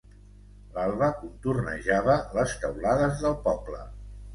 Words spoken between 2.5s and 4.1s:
teulades del poble.